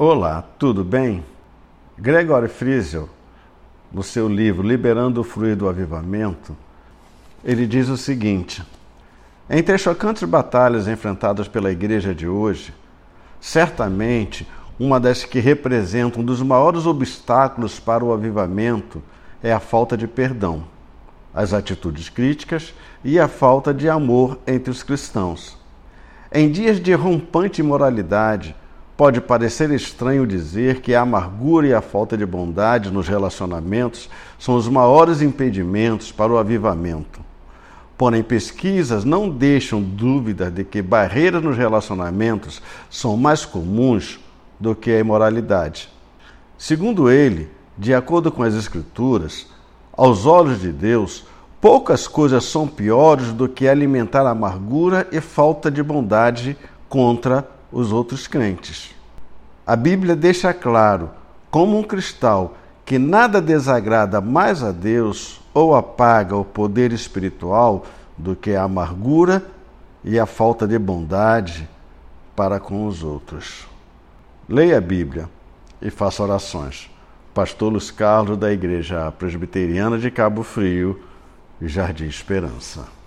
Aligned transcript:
Olá, 0.00 0.44
tudo 0.60 0.84
bem? 0.84 1.24
Gregory 1.98 2.46
Friesel, 2.46 3.08
no 3.92 4.00
seu 4.04 4.28
livro 4.28 4.62
Liberando 4.64 5.22
o 5.22 5.24
Fluir 5.24 5.56
do 5.56 5.68
Avivamento, 5.68 6.56
ele 7.44 7.66
diz 7.66 7.88
o 7.88 7.96
seguinte: 7.96 8.62
Entre 9.50 9.74
as 9.74 9.80
chocantes 9.80 10.22
batalhas 10.22 10.86
enfrentadas 10.86 11.48
pela 11.48 11.72
igreja 11.72 12.14
de 12.14 12.28
hoje, 12.28 12.72
certamente 13.40 14.46
uma 14.78 15.00
das 15.00 15.24
que 15.24 15.40
representa 15.40 16.20
um 16.20 16.24
dos 16.24 16.40
maiores 16.42 16.86
obstáculos 16.86 17.80
para 17.80 18.04
o 18.04 18.12
avivamento 18.12 19.02
é 19.42 19.52
a 19.52 19.58
falta 19.58 19.96
de 19.96 20.06
perdão, 20.06 20.62
as 21.34 21.52
atitudes 21.52 22.08
críticas 22.08 22.72
e 23.02 23.18
a 23.18 23.26
falta 23.26 23.74
de 23.74 23.88
amor 23.88 24.38
entre 24.46 24.70
os 24.70 24.84
cristãos. 24.84 25.58
Em 26.30 26.48
dias 26.52 26.80
de 26.80 26.94
rompante 26.94 27.62
imoralidade, 27.62 28.54
Pode 28.98 29.20
parecer 29.20 29.70
estranho 29.70 30.26
dizer 30.26 30.80
que 30.80 30.92
a 30.92 31.02
amargura 31.02 31.68
e 31.68 31.72
a 31.72 31.80
falta 31.80 32.18
de 32.18 32.26
bondade 32.26 32.90
nos 32.90 33.06
relacionamentos 33.06 34.10
são 34.40 34.56
os 34.56 34.68
maiores 34.68 35.22
impedimentos 35.22 36.10
para 36.10 36.32
o 36.32 36.36
avivamento. 36.36 37.20
Porém, 37.96 38.24
pesquisas 38.24 39.04
não 39.04 39.30
deixam 39.30 39.80
dúvida 39.80 40.50
de 40.50 40.64
que 40.64 40.82
barreiras 40.82 41.40
nos 41.40 41.56
relacionamentos 41.56 42.60
são 42.90 43.16
mais 43.16 43.44
comuns 43.44 44.18
do 44.58 44.74
que 44.74 44.90
a 44.90 44.98
imoralidade. 44.98 45.88
Segundo 46.58 47.08
ele, 47.08 47.48
de 47.78 47.94
acordo 47.94 48.32
com 48.32 48.42
as 48.42 48.54
Escrituras, 48.54 49.46
aos 49.92 50.26
olhos 50.26 50.60
de 50.60 50.72
Deus, 50.72 51.24
poucas 51.60 52.08
coisas 52.08 52.46
são 52.46 52.66
piores 52.66 53.32
do 53.32 53.48
que 53.48 53.68
alimentar 53.68 54.26
amargura 54.26 55.06
e 55.12 55.20
falta 55.20 55.70
de 55.70 55.84
bondade 55.84 56.58
contra 56.88 57.57
os 57.70 57.92
outros 57.92 58.26
crentes. 58.26 58.94
A 59.66 59.76
Bíblia 59.76 60.16
deixa 60.16 60.52
claro, 60.54 61.10
como 61.50 61.78
um 61.78 61.82
cristal, 61.82 62.56
que 62.84 62.98
nada 62.98 63.40
desagrada 63.40 64.20
mais 64.20 64.62
a 64.62 64.72
Deus 64.72 65.40
ou 65.52 65.74
apaga 65.74 66.36
o 66.36 66.44
poder 66.44 66.92
espiritual 66.92 67.84
do 68.16 68.34
que 68.34 68.54
a 68.54 68.62
amargura 68.62 69.44
e 70.02 70.18
a 70.18 70.24
falta 70.24 70.66
de 70.66 70.78
bondade 70.78 71.68
para 72.34 72.58
com 72.58 72.86
os 72.86 73.02
outros. 73.02 73.66
Leia 74.48 74.78
a 74.78 74.80
Bíblia 74.80 75.28
e 75.82 75.90
faça 75.90 76.22
orações. 76.22 76.90
Pastor 77.34 77.70
Luiz 77.70 77.90
Carlos, 77.90 78.38
da 78.38 78.50
Igreja 78.50 79.12
Presbiteriana 79.12 79.98
de 79.98 80.10
Cabo 80.10 80.42
Frio, 80.42 81.00
Jardim 81.60 82.06
Esperança. 82.06 82.97